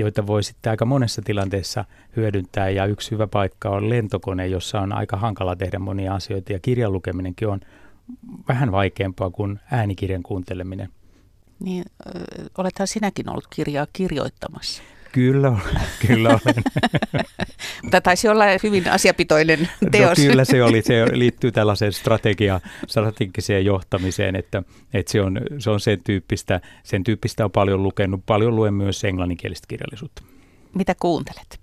joita 0.00 0.26
voi 0.26 0.42
sitten 0.42 0.70
aika 0.70 0.84
monessa 0.84 1.22
tilanteessa 1.22 1.84
hyödyntää. 2.16 2.70
Ja 2.70 2.86
yksi 2.86 3.10
hyvä 3.10 3.26
paikka 3.26 3.70
on 3.70 3.90
lentokone, 3.90 4.46
jossa 4.46 4.80
on 4.80 4.92
aika 4.92 5.16
hankala 5.16 5.56
tehdä 5.56 5.78
monia 5.78 6.14
asioita. 6.14 6.52
Ja 6.52 6.58
kirjan 6.58 6.92
lukeminenkin 6.92 7.48
on 7.48 7.60
vähän 8.48 8.72
vaikeampaa 8.72 9.30
kuin 9.30 9.60
äänikirjan 9.70 10.22
kuunteleminen. 10.22 10.88
Niin, 11.60 11.84
olethan 12.58 12.86
sinäkin 12.86 13.30
ollut 13.30 13.46
kirjaa 13.50 13.86
kirjoittamassa. 13.92 14.82
Kyllä, 15.12 15.58
kyllä 16.06 16.28
olen. 16.28 16.64
Mutta 17.82 18.00
taisi 18.00 18.28
olla 18.28 18.44
hyvin 18.62 18.90
asiapitoinen 18.90 19.68
no 19.80 19.88
teos. 19.90 20.18
No, 20.18 20.24
kyllä 20.24 20.44
se 20.44 20.64
oli. 20.64 20.82
Se 20.82 21.04
liittyy 21.18 21.52
tällaiseen 21.52 21.92
strategia, 21.92 22.60
strategiseen 22.86 23.64
johtamiseen, 23.64 24.36
että, 24.36 24.62
että 24.94 25.12
se, 25.12 25.20
on, 25.20 25.40
se 25.58 25.70
on 25.70 25.80
sen 25.80 25.98
tyyppistä. 26.04 26.60
Sen 26.82 27.04
tyyppistä 27.04 27.44
on 27.44 27.50
paljon 27.50 27.82
lukenut. 27.82 28.20
Paljon 28.26 28.56
luen 28.56 28.74
myös 28.74 29.04
englanninkielistä 29.04 29.66
kirjallisuutta. 29.68 30.22
Mitä 30.74 30.94
kuuntelet? 31.00 31.60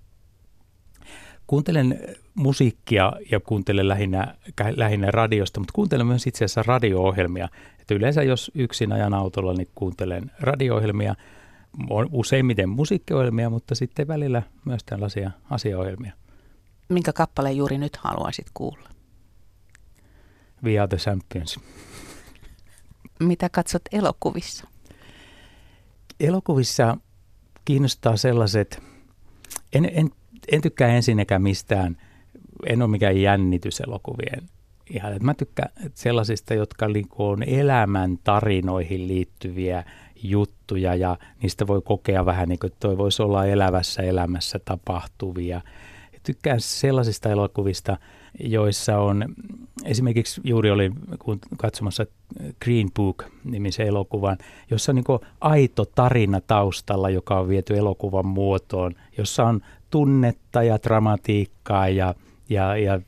Kuuntelen 1.46 2.00
musiikkia 2.34 3.12
ja 3.30 3.40
kuuntelen 3.40 3.88
lähinnä, 3.88 4.34
lähinnä 4.76 5.10
radiosta, 5.10 5.60
mutta 5.60 5.72
kuuntelen 5.74 6.06
myös 6.06 6.26
itse 6.26 6.44
asiassa 6.44 6.62
radio-ohjelmia. 6.66 7.48
Että 7.80 7.94
yleensä 7.94 8.22
jos 8.22 8.50
yksin 8.54 8.92
ajan 8.92 9.14
autolla, 9.14 9.54
niin 9.54 9.68
kuuntelen 9.74 10.30
radio-ohjelmia– 10.40 11.14
useimmiten 12.12 12.68
musiikkiohjelmia, 12.68 13.50
mutta 13.50 13.74
sitten 13.74 14.08
välillä 14.08 14.42
myös 14.64 14.84
tällaisia 14.84 15.30
asiaohjelmia. 15.50 16.12
Minkä 16.88 17.12
kappaleen 17.12 17.56
juuri 17.56 17.78
nyt 17.78 17.96
haluaisit 17.96 18.46
kuulla? 18.54 18.88
We 20.64 20.78
are 20.78 20.88
the 20.88 20.96
champions. 20.96 21.60
Mitä 23.20 23.48
katsot 23.48 23.82
elokuvissa? 23.92 24.68
Elokuvissa 26.20 26.96
kiinnostaa 27.64 28.16
sellaiset, 28.16 28.82
en, 29.72 29.90
en, 29.92 30.10
en 30.52 30.60
tykkää 30.60 30.88
ensinnäkään 30.88 31.42
mistään, 31.42 31.96
en 32.66 32.82
ole 32.82 32.90
mikään 32.90 33.22
jännityselokuvien 33.22 34.48
ihan, 34.90 35.12
että 35.12 35.24
mä 35.24 35.34
tykkään 35.34 35.70
sellaisista, 35.94 36.54
jotka 36.54 36.88
niinku 36.88 37.26
on 37.26 37.42
elämän 37.42 38.18
tarinoihin 38.24 39.08
liittyviä 39.08 39.84
juttuja 40.22 40.94
ja 40.94 41.16
niistä 41.42 41.66
voi 41.66 41.82
kokea 41.84 42.26
vähän 42.26 42.48
niin 42.48 42.58
kuin, 42.58 42.72
että 42.72 42.88
toi 42.88 42.98
voisi 42.98 43.22
olla 43.22 43.46
elävässä 43.46 44.02
elämässä 44.02 44.58
tapahtuvia. 44.64 45.60
Tykkään 46.22 46.60
sellaisista 46.60 47.28
elokuvista, 47.28 47.96
joissa 48.40 48.98
on, 48.98 49.34
esimerkiksi 49.84 50.40
juuri 50.44 50.70
olin 50.70 50.94
katsomassa 51.56 52.06
Green 52.64 52.90
Book-nimisen 52.94 53.86
elokuvan, 53.86 54.38
jossa 54.70 54.92
on 54.92 54.96
niin 54.96 55.04
aito 55.40 55.84
tarina 55.84 56.40
taustalla, 56.40 57.10
joka 57.10 57.40
on 57.40 57.48
viety 57.48 57.76
elokuvan 57.78 58.26
muotoon, 58.26 58.94
jossa 59.18 59.44
on 59.44 59.60
tunnetta 59.90 60.62
ja 60.62 60.78
dramatiikkaa 60.82 61.88
ja, 61.88 62.14
ja, 62.48 62.76
ja 62.76 63.00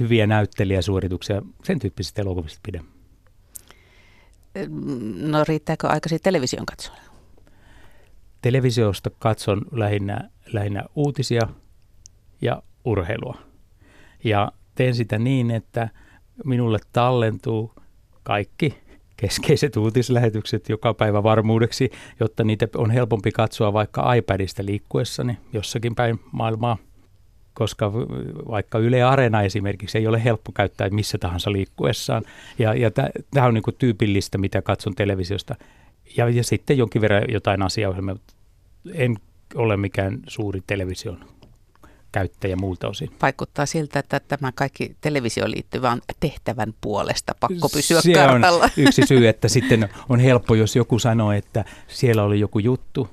hyviä 0.00 0.26
näyttelijäsuorituksia. 0.26 1.42
Sen 1.64 1.78
tyyppisistä 1.78 2.22
elokuvista 2.22 2.60
pidän. 2.62 2.95
No 5.20 5.44
riittääkö 5.48 5.88
aikasi 5.88 6.18
television 6.18 6.66
katsoa? 6.66 6.96
Televisiosta 8.42 9.10
katson 9.18 9.62
lähinnä, 9.72 10.30
lähinnä 10.52 10.84
uutisia 10.94 11.48
ja 12.40 12.62
urheilua. 12.84 13.38
Ja 14.24 14.52
teen 14.74 14.94
sitä 14.94 15.18
niin, 15.18 15.50
että 15.50 15.88
minulle 16.44 16.78
tallentuu 16.92 17.72
kaikki 18.22 18.78
keskeiset 19.16 19.76
uutislähetykset 19.76 20.68
joka 20.68 20.94
päivä 20.94 21.22
varmuudeksi, 21.22 21.90
jotta 22.20 22.44
niitä 22.44 22.68
on 22.76 22.90
helpompi 22.90 23.32
katsoa 23.32 23.72
vaikka 23.72 24.14
iPadista 24.14 24.64
liikkuessani 24.64 25.38
jossakin 25.52 25.94
päin 25.94 26.20
maailmaa 26.32 26.78
koska 27.56 27.92
vaikka 28.48 28.78
Yle 28.78 29.02
Areena 29.02 29.42
esimerkiksi 29.42 29.98
ei 29.98 30.06
ole 30.06 30.24
helppo 30.24 30.52
käyttää 30.52 30.90
missä 30.90 31.18
tahansa 31.18 31.52
liikkuessaan. 31.52 32.22
Ja, 32.58 32.74
ja 32.74 32.90
tämä 33.30 33.46
on 33.46 33.54
niin 33.54 33.62
kuin 33.62 33.76
tyypillistä, 33.78 34.38
mitä 34.38 34.62
katson 34.62 34.94
televisiosta. 34.94 35.54
Ja, 36.16 36.28
ja 36.28 36.44
sitten 36.44 36.78
jonkin 36.78 37.02
verran 37.02 37.24
jotain 37.28 37.62
asiaohjelmia. 37.62 38.16
En 38.94 39.16
ole 39.54 39.76
mikään 39.76 40.18
suuri 40.28 40.62
television 40.66 41.24
käyttäjä 42.12 42.56
muulta 42.56 42.88
osin. 42.88 43.10
Vaikuttaa 43.22 43.66
siltä, 43.66 43.98
että 43.98 44.20
tämä 44.20 44.52
kaikki 44.54 44.96
televisioon 45.00 45.50
liittyvä 45.50 45.90
on 45.90 46.00
tehtävän 46.20 46.74
puolesta 46.80 47.34
pakko 47.40 47.68
pysyä 47.68 48.00
Se 48.00 48.12
kartalla. 48.12 48.64
on 48.64 48.70
yksi 48.76 49.02
syy, 49.06 49.28
että 49.28 49.48
sitten 49.48 49.88
on 50.08 50.20
helppo, 50.20 50.54
jos 50.54 50.76
joku 50.76 50.98
sanoo, 50.98 51.32
että 51.32 51.64
siellä 51.88 52.22
oli 52.22 52.40
joku 52.40 52.58
juttu, 52.58 53.08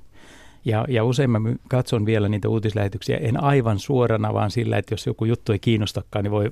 ja, 0.66 0.86
ja 0.90 1.04
usein 1.04 1.30
mä 1.32 1.40
katson 1.70 2.06
vielä 2.06 2.30
niitä 2.30 2.50
uutislähetyksiä, 2.50 3.18
en 3.18 3.44
aivan 3.44 3.80
suorana, 3.80 4.34
vaan 4.34 4.52
sillä, 4.52 4.78
että 4.78 4.94
jos 4.94 5.08
joku 5.08 5.26
juttu 5.26 5.52
ei 5.52 5.60
kiinnostakaan, 5.60 6.24
niin 6.24 6.32
voi 6.32 6.52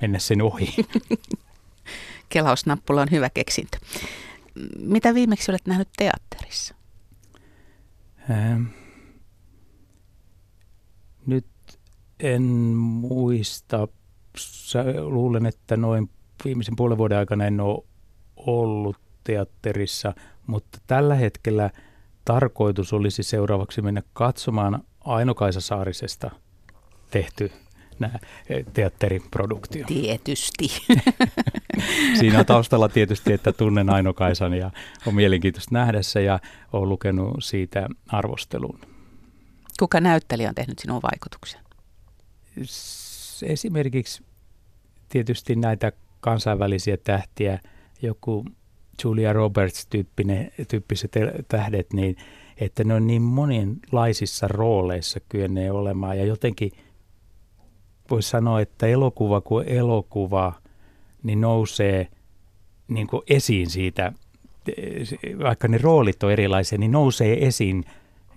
mennä 0.00 0.18
sen 0.18 0.42
ohi. 0.42 0.74
Kelausnappula 2.28 3.02
on 3.02 3.10
hyvä 3.10 3.30
keksintö. 3.30 3.78
Mitä 4.78 5.14
viimeksi 5.14 5.50
olet 5.50 5.66
nähnyt 5.66 5.88
teatterissa? 5.96 6.74
Ähm, 8.30 8.64
nyt 11.26 11.46
en 12.20 12.42
muista. 12.42 13.88
Sä, 14.38 14.84
luulen, 15.00 15.46
että 15.46 15.76
noin 15.76 16.10
viimeisen 16.44 16.76
puolen 16.76 16.98
vuoden 16.98 17.18
aikana 17.18 17.44
en 17.44 17.60
ole 17.60 17.84
ollut 18.36 18.96
teatterissa, 19.24 20.14
mutta 20.46 20.78
tällä 20.86 21.14
hetkellä– 21.14 21.70
tarkoitus 22.24 22.92
olisi 22.92 23.22
seuraavaksi 23.22 23.82
mennä 23.82 24.02
katsomaan 24.12 24.84
Aino-Kaisa 25.04 25.60
Saarisesta 25.60 26.30
tehty 27.10 27.52
nämä 27.98 28.18
eh, 28.48 28.64
teatteriproduktio. 28.72 29.86
Tietysti. 29.86 30.68
Siinä 32.18 32.38
on 32.38 32.46
taustalla 32.46 32.88
tietysti, 32.88 33.32
että 33.32 33.52
tunnen 33.52 33.90
Aino-Kaisan 33.90 34.54
ja 34.54 34.70
on 35.06 35.14
mielenkiintoista 35.14 35.74
nähdä 35.74 36.02
se 36.02 36.22
ja 36.22 36.40
olen 36.72 36.88
lukenut 36.88 37.36
siitä 37.40 37.88
arvostelun. 38.08 38.80
Kuka 39.78 40.00
näyttelijä 40.00 40.48
on 40.48 40.54
tehnyt 40.54 40.78
sinun 40.78 41.02
vaikutuksen? 41.02 41.60
Esimerkiksi 43.42 44.22
tietysti 45.08 45.56
näitä 45.56 45.92
kansainvälisiä 46.20 46.96
tähtiä, 46.96 47.58
joku 48.02 48.44
Julia 49.04 49.32
Roberts-tyyppiset 49.32 51.12
tähdet, 51.48 51.92
niin 51.92 52.16
että 52.58 52.84
ne 52.84 52.94
on 52.94 53.06
niin 53.06 53.22
monenlaisissa 53.22 54.48
rooleissa 54.48 55.20
kyenneet 55.28 55.72
olemaan. 55.72 56.18
Ja 56.18 56.24
jotenkin 56.24 56.72
voisi 58.10 58.28
sanoa, 58.28 58.60
että 58.60 58.86
elokuva 58.86 59.40
kuin 59.40 59.68
elokuva 59.68 60.52
niin 61.22 61.40
nousee 61.40 62.08
niin 62.88 63.06
kuin 63.06 63.22
esiin 63.30 63.70
siitä, 63.70 64.12
vaikka 65.42 65.68
ne 65.68 65.78
roolit 65.78 66.22
on 66.22 66.32
erilaisia, 66.32 66.78
niin 66.78 66.92
nousee 66.92 67.46
esiin 67.46 67.84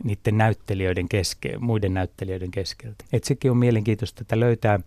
niiden 0.04 0.38
näyttelijöiden 0.38 1.10
keske, 1.10 1.58
muiden 1.58 1.94
näyttelijöiden 1.94 2.52
keskeltä. 2.52 3.06
Et 3.14 3.24
sekin 3.24 3.52
on 3.52 3.58
mielenkiintoista, 3.58 4.22
että 4.22 4.40
löytää, 4.40 4.80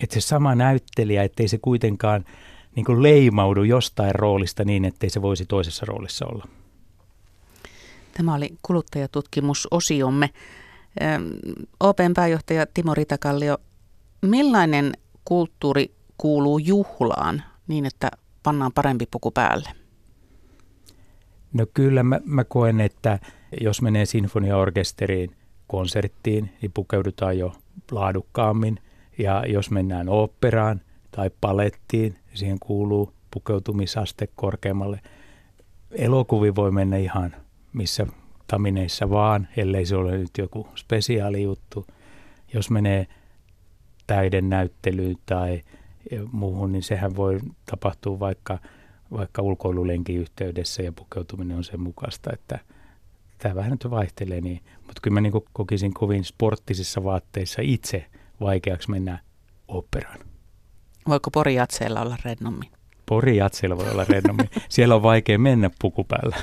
että 0.00 0.14
se 0.14 0.20
sama 0.20 0.54
näyttelijä, 0.54 1.22
ettei 1.22 1.48
se 1.48 1.58
kuitenkaan– 1.58 2.24
niin 2.76 2.84
kuin 2.86 3.02
leimaudu 3.02 3.62
jostain 3.62 4.14
roolista 4.14 4.64
niin, 4.64 4.84
ettei 4.84 5.10
se 5.10 5.22
voisi 5.22 5.46
toisessa 5.46 5.86
roolissa 5.86 6.26
olla. 6.26 6.48
Tämä 8.16 8.34
oli 8.34 8.54
kuluttajatutkimusosiomme. 8.62 10.30
Open 11.80 12.14
pääjohtaja 12.14 12.66
Timo 12.74 12.94
Ritakallio, 12.94 13.58
millainen 14.22 14.92
kulttuuri 15.24 15.94
kuuluu 16.18 16.58
juhlaan 16.58 17.42
niin, 17.68 17.86
että 17.86 18.10
pannaan 18.42 18.72
parempi 18.72 19.06
puku 19.10 19.30
päälle? 19.30 19.68
No 21.52 21.66
kyllä 21.74 22.02
mä, 22.02 22.20
mä 22.24 22.44
koen, 22.44 22.80
että 22.80 23.18
jos 23.60 23.82
menee 23.82 24.06
sinfoniaorkesteriin, 24.06 25.36
konserttiin, 25.66 26.50
niin 26.62 26.72
pukeudutaan 26.72 27.38
jo 27.38 27.52
laadukkaammin. 27.90 28.78
Ja 29.18 29.44
jos 29.46 29.70
mennään 29.70 30.08
oopperaan 30.08 30.80
tai 31.16 31.30
palettiin, 31.40 32.16
siihen 32.34 32.58
kuuluu 32.60 33.12
pukeutumisaste 33.30 34.28
korkeammalle. 34.34 35.00
Elokuvi 35.90 36.54
voi 36.54 36.70
mennä 36.70 36.96
ihan 36.96 37.36
missä 37.72 38.06
tamineissa 38.46 39.10
vaan, 39.10 39.48
ellei 39.56 39.86
se 39.86 39.96
ole 39.96 40.18
nyt 40.18 40.38
joku 40.38 40.68
spesiaali 40.74 41.42
juttu. 41.42 41.86
Jos 42.54 42.70
menee 42.70 43.06
täyden 44.06 44.48
näyttelyyn 44.48 45.16
tai 45.26 45.62
muuhun, 46.32 46.72
niin 46.72 46.82
sehän 46.82 47.16
voi 47.16 47.40
tapahtua 47.70 48.20
vaikka, 48.20 48.58
vaikka 49.12 49.42
ulkoilulenkin 49.42 50.16
yhteydessä 50.16 50.82
ja 50.82 50.92
pukeutuminen 50.92 51.56
on 51.56 51.64
sen 51.64 51.80
mukaista, 51.80 52.30
että 52.32 52.58
tämä 53.38 53.54
vähän 53.54 53.70
nyt 53.70 53.90
vaihtelee 53.90 54.40
niin. 54.40 54.60
Mutta 54.76 55.00
kyllä 55.02 55.14
mä 55.14 55.20
niin 55.20 55.32
kokisin 55.52 55.94
kovin 55.94 56.24
sporttisissa 56.24 57.04
vaatteissa 57.04 57.62
itse 57.62 58.06
vaikeaksi 58.40 58.90
mennä 58.90 59.18
operaan. 59.68 60.33
Voiko 61.08 61.30
Porijatseella 61.30 62.00
olla 62.00 62.16
rennommin? 62.24 62.70
Porijatseella 63.06 63.78
voi 63.78 63.90
olla 63.90 64.04
rennommin. 64.04 64.50
Siellä 64.68 64.94
on 64.94 65.02
vaikea 65.02 65.38
mennä 65.38 65.70
puku 65.78 66.04
päällä. 66.04 66.36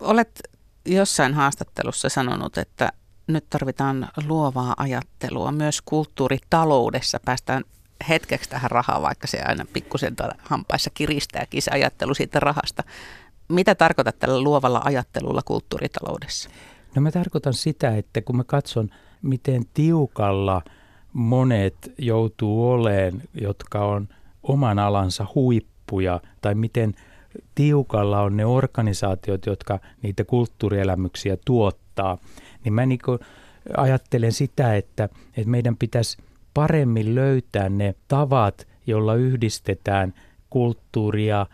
Olet 0.00 0.42
jossain 0.86 1.34
haastattelussa 1.34 2.08
sanonut, 2.08 2.58
että 2.58 2.92
nyt 3.26 3.44
tarvitaan 3.50 4.08
luovaa 4.26 4.74
ajattelua. 4.76 5.52
Myös 5.52 5.82
kulttuuritaloudessa 5.82 7.20
päästään 7.24 7.64
hetkeksi 8.08 8.50
tähän 8.50 8.70
rahaan, 8.70 9.02
vaikka 9.02 9.26
se 9.26 9.42
aina 9.42 9.64
pikkusen 9.72 10.16
hampaissa 10.38 10.90
kiristääkin 10.94 11.62
se 11.62 11.70
ajattelu 11.70 12.14
siitä 12.14 12.40
rahasta. 12.40 12.84
Mitä 13.48 13.74
tarkoitat 13.74 14.18
tällä 14.18 14.40
luovalla 14.40 14.80
ajattelulla 14.84 15.42
kulttuuritaloudessa? 15.44 16.50
No 16.94 17.02
mä 17.02 17.10
tarkoitan 17.10 17.54
sitä, 17.54 17.96
että 17.96 18.22
kun 18.22 18.36
mä 18.36 18.44
katson, 18.44 18.90
miten 19.22 19.62
tiukalla– 19.74 20.62
monet 21.12 21.92
joutuu 21.98 22.70
oleen, 22.70 23.22
jotka 23.40 23.84
on 23.84 24.08
oman 24.42 24.78
alansa 24.78 25.26
huippuja, 25.34 26.20
tai 26.40 26.54
miten 26.54 26.94
tiukalla 27.54 28.20
on 28.20 28.36
ne 28.36 28.46
organisaatiot, 28.46 29.46
jotka 29.46 29.78
niitä 30.02 30.24
kulttuurielämyksiä 30.24 31.36
tuottaa, 31.44 32.18
niin 32.64 32.72
mä 32.72 32.86
niin 32.86 33.00
ajattelen 33.76 34.32
sitä, 34.32 34.76
että, 34.76 35.04
että 35.36 35.50
meidän 35.50 35.76
pitäisi 35.76 36.18
paremmin 36.54 37.14
löytää 37.14 37.68
ne 37.68 37.94
tavat, 38.08 38.66
jolla 38.86 39.14
yhdistetään 39.14 40.14
kulttuuria 40.50 41.46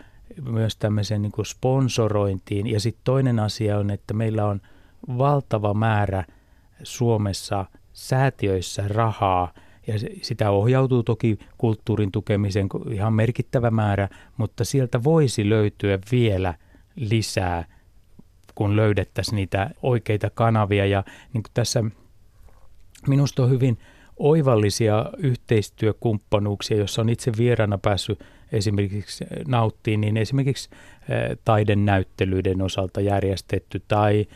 myös 0.43 0.77
tämmöiseen 0.77 1.23
niin 1.23 1.33
kuin 1.33 1.47
sponsorointiin. 1.47 2.67
Ja 2.67 2.81
sitten 2.81 3.05
toinen 3.05 3.39
asia 3.39 3.79
on, 3.79 3.91
että 3.91 4.15
meillä 4.15 4.47
on 4.47 4.61
valtava 5.19 5.75
määrä 5.75 6.25
Suomessa 6.83 7.65
säätiöissä 7.97 8.89
rahaa, 8.89 9.53
ja 9.87 9.95
sitä 10.23 10.51
ohjautuu 10.51 11.03
toki 11.03 11.39
kulttuurin 11.59 12.13
tukemiseen 12.13 12.69
ihan 12.91 13.13
merkittävä 13.13 13.71
määrä, 13.71 14.09
mutta 14.37 14.65
sieltä 14.65 15.05
voisi 15.05 15.49
löytyä 15.49 15.99
vielä 16.13 16.55
lisää, 16.97 17.65
kun 18.55 18.77
löydettäisiin 18.77 19.37
niitä 19.37 19.71
oikeita 19.83 20.31
kanavia. 20.31 20.87
Ja 20.87 21.05
niin 21.33 21.43
kuin 21.43 21.53
tässä 21.55 21.85
minusta 23.09 23.43
on 23.43 23.51
hyvin 23.51 23.79
oivallisia 24.17 25.07
yhteistyökumppanuuksia, 25.19 26.77
jossa 26.77 27.03
on 27.03 27.09
itse 27.09 27.33
vieraana 27.39 27.79
päässyt 27.79 28.25
esimerkiksi 28.53 29.25
nauttiin, 29.47 30.01
niin 30.01 30.17
esimerkiksi 30.17 30.71
taidenäyttelyiden 31.45 32.63
osalta 32.63 33.01
järjestetty 33.01 33.83
tai 33.89 34.27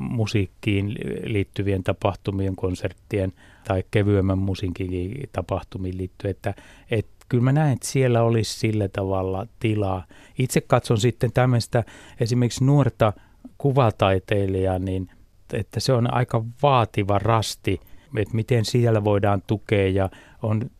musiikkiin 0.00 0.94
liittyvien 1.24 1.82
tapahtumien, 1.82 2.56
konserttien 2.56 3.32
tai 3.64 3.84
kevyemmän 3.90 4.38
musiikin 4.38 5.14
tapahtumiin 5.32 5.98
liittyen, 5.98 6.30
että, 6.30 6.54
että 6.90 7.14
kyllä 7.28 7.44
mä 7.44 7.52
näen, 7.52 7.72
että 7.72 7.86
siellä 7.86 8.22
olisi 8.22 8.58
sillä 8.58 8.88
tavalla 8.88 9.46
tilaa. 9.60 10.04
Itse 10.38 10.60
katson 10.60 10.98
sitten 10.98 11.32
tämmöistä 11.32 11.84
esimerkiksi 12.20 12.64
nuorta 12.64 13.12
kuvataiteilijaa, 13.58 14.78
niin 14.78 15.10
että 15.52 15.80
se 15.80 15.92
on 15.92 16.14
aika 16.14 16.44
vaativa 16.62 17.18
rasti, 17.18 17.80
että 18.16 18.34
miten 18.34 18.64
siellä 18.64 19.04
voidaan 19.04 19.42
tukea 19.46 19.88
ja 19.88 20.10
on 20.42 20.70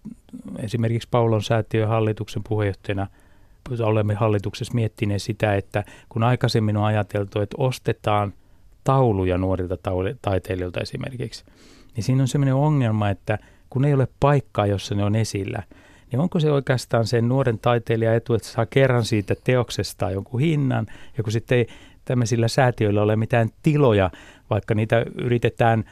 esimerkiksi 0.58 1.08
Paulon 1.10 1.42
säätiön 1.42 1.88
hallituksen 1.88 2.42
puheenjohtajana 2.48 3.06
olemme 3.84 4.14
hallituksessa 4.14 4.74
miettineet 4.74 5.22
sitä, 5.22 5.54
että 5.54 5.84
kun 6.08 6.22
aikaisemmin 6.22 6.76
on 6.76 6.84
ajateltu, 6.84 7.40
että 7.40 7.56
ostetaan 7.58 8.32
tauluja 8.84 9.38
nuorilta 9.38 9.76
taiteilijoilta 10.22 10.80
esimerkiksi, 10.80 11.44
niin 11.96 12.04
siinä 12.04 12.22
on 12.22 12.28
sellainen 12.28 12.54
ongelma, 12.54 13.10
että 13.10 13.38
kun 13.70 13.84
ei 13.84 13.94
ole 13.94 14.08
paikkaa, 14.20 14.66
jossa 14.66 14.94
ne 14.94 15.04
on 15.04 15.16
esillä, 15.16 15.62
niin 16.12 16.20
onko 16.20 16.40
se 16.40 16.52
oikeastaan 16.52 17.06
sen 17.06 17.28
nuoren 17.28 17.58
taiteilijan 17.58 18.14
etu, 18.14 18.34
että 18.34 18.48
saa 18.48 18.66
kerran 18.66 19.04
siitä 19.04 19.34
teoksesta 19.44 20.10
jonkun 20.10 20.40
hinnan, 20.40 20.86
ja 21.16 21.22
kun 21.22 21.32
sitten 21.32 21.58
ei 21.58 21.66
tämmöisillä 22.04 22.48
säätiöillä 22.48 23.02
ole 23.02 23.16
mitään 23.16 23.48
tiloja, 23.62 24.10
vaikka 24.50 24.74
niitä 24.74 25.04
yritetään 25.14 25.84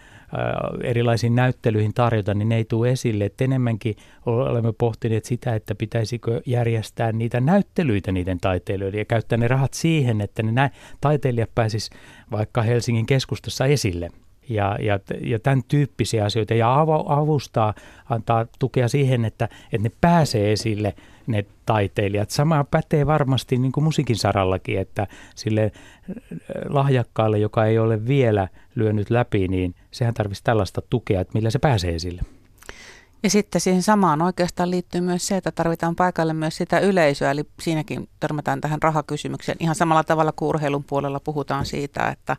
erilaisiin 0.83 1.35
näyttelyihin 1.35 1.95
tarjota, 1.95 2.35
niin 2.35 2.49
ne 2.49 2.57
ei 2.57 2.65
tule 2.65 2.91
esille. 2.91 3.25
Et 3.25 3.41
enemmänkin 3.41 3.97
olemme 4.27 4.73
pohtineet 4.73 5.25
sitä, 5.25 5.55
että 5.55 5.75
pitäisikö 5.75 6.41
järjestää 6.47 7.13
niitä 7.13 7.41
näyttelyitä 7.41 8.13
niiden 8.13 8.41
taiteilijoiden 8.41 8.99
ja 8.99 9.05
käyttää 9.05 9.39
ne 9.39 9.49
rahat 9.49 9.75
siihen, 9.75 10.21
että 10.21 10.43
ne 10.43 10.71
taiteilijat 11.01 11.51
pääsis 11.55 11.91
vaikka 12.31 12.63
Helsingin 12.63 13.07
keskustassa 13.07 13.67
esille 13.67 14.11
ja, 14.49 14.77
ja, 14.81 15.01
ja 15.21 15.39
tämän 15.39 15.63
tyyppisiä 15.69 16.25
asioita 16.25 16.55
ja 16.55 16.81
avustaa, 17.07 17.75
antaa 18.11 18.47
tukea 18.59 18.89
siihen, 18.89 19.25
että, 19.25 19.49
että 19.73 19.89
ne 19.89 19.91
pääsee 20.01 20.53
esille 20.53 20.95
ne 21.27 21.45
taiteilijat. 21.67 22.31
Sama 22.31 22.65
pätee 22.65 23.07
varmasti 23.07 23.59
niin 23.59 23.73
kuin 23.73 23.85
musiikin 23.85 24.17
sarallakin, 24.17 24.79
että 24.79 25.07
sille 25.35 25.63
äh, 25.65 25.73
lahjakkaalle, 26.69 27.39
joka 27.39 27.67
ei 27.67 27.79
ole 27.79 28.07
vielä 28.07 28.49
lyönyt 28.75 29.11
läpi, 29.11 29.49
niin 29.49 29.75
sehän 29.91 30.15
tarvitsisi 30.15 30.45
tällaista 30.45 30.83
tukea, 30.91 31.21
että 31.21 31.35
millä 31.35 31.51
se 31.51 31.59
pääsee 31.59 31.95
esille. 31.95 32.23
Ja 33.23 33.31
sitten 33.31 33.61
siihen 33.61 33.83
samaan 33.83 34.23
oikeastaan 34.23 34.71
liittyy 34.71 35.01
myös 35.01 35.27
se, 35.27 35.37
että 35.37 35.53
tarvitaan 35.53 35.97
paikalle 35.97 36.33
myös 36.33 36.57
sitä 36.57 36.79
yleisöä, 36.79 37.31
eli 37.31 37.45
siinäkin 37.61 38.09
törmätään 38.21 38.61
tähän 38.61 38.83
rahakysymykseen. 38.83 39.57
Ihan 39.61 39.75
samalla 39.75 40.05
tavalla 40.05 40.33
kuin 40.33 40.49
urheilun 40.49 40.85
puolella 40.85 41.21
puhutaan 41.21 41.67
siitä, 41.67 42.09
että 42.09 42.37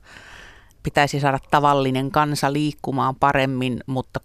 pitäisi 0.83 1.19
saada 1.19 1.39
tavallinen 1.51 2.11
kansa 2.11 2.53
liikkumaan 2.53 3.15
paremmin, 3.15 3.79
mutta 3.85 4.19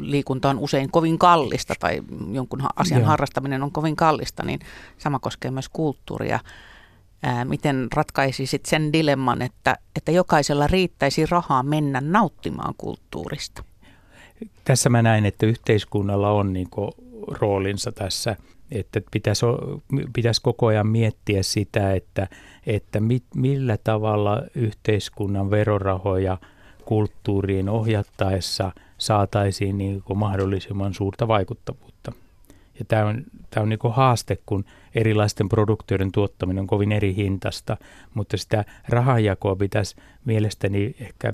liikunta 0.00 0.50
on 0.50 0.58
usein 0.58 0.90
kovin 0.90 1.18
kallista 1.18 1.74
tai 1.80 2.02
jonkun 2.32 2.62
asian 2.76 3.00
Joo. 3.00 3.08
harrastaminen 3.08 3.62
on 3.62 3.72
kovin 3.72 3.96
kallista, 3.96 4.42
niin 4.42 4.60
sama 4.98 5.18
koskee 5.18 5.50
myös 5.50 5.68
kulttuuria. 5.68 6.40
Ää, 7.22 7.44
miten 7.44 7.88
ratkaisisit 7.94 8.66
sen 8.66 8.92
dilemman, 8.92 9.42
että, 9.42 9.76
että 9.96 10.12
jokaisella 10.12 10.66
riittäisi 10.66 11.26
rahaa 11.26 11.62
mennä 11.62 12.00
nauttimaan 12.00 12.74
kulttuurista? 12.78 13.64
Tässä 14.64 14.88
mä 14.88 15.02
näen, 15.02 15.26
että 15.26 15.46
yhteiskunnalla 15.46 16.30
on 16.30 16.52
niin 16.52 16.68
roolinsa 17.28 17.92
tässä, 17.92 18.36
että 18.70 19.00
pitäisi, 19.10 19.46
pitäisi 20.12 20.42
koko 20.42 20.66
ajan 20.66 20.86
miettiä 20.86 21.42
sitä, 21.42 21.92
että, 21.92 22.28
että 22.66 23.00
mit, 23.00 23.24
millä 23.34 23.76
tavalla 23.84 24.42
yhteiskunnan 24.54 25.50
verorahoja 25.50 26.38
kulttuuriin 26.84 27.68
ohjattaessa 27.68 28.72
saataisiin 29.06 29.78
niin 29.78 30.02
kuin 30.02 30.18
mahdollisimman 30.18 30.94
suurta 30.94 31.28
vaikuttavuutta. 31.28 32.12
Ja 32.78 32.84
tämä 32.84 33.06
on, 33.06 33.24
tämä 33.50 33.62
on 33.62 33.68
niin 33.68 33.78
kuin 33.78 33.94
haaste, 33.94 34.38
kun 34.46 34.64
erilaisten 34.94 35.48
produktioiden 35.48 36.12
tuottaminen 36.12 36.60
on 36.60 36.66
kovin 36.66 36.92
eri 36.92 37.16
hintasta, 37.16 37.76
mutta 38.14 38.36
sitä 38.36 38.64
rahanjakoa 38.88 39.56
pitäisi 39.56 39.96
mielestäni 40.24 40.94
ehkä 41.00 41.32